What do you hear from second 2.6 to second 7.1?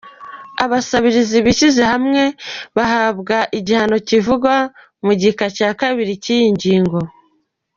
bahabwa igihano kivugwa mu gika cya kabiri cy’iyi ngingo.